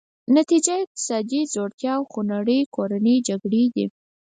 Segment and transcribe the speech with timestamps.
[0.37, 3.85] نتیجه یې اقتصادي ځوړتیا او خونړۍ کورنۍ جګړې دي.